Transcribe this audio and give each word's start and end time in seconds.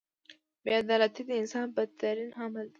•بې 0.63 0.71
عدالتي 0.81 1.21
د 1.27 1.31
انسان 1.41 1.67
بدترین 1.77 2.29
عمل 2.41 2.65
دی. 2.67 2.69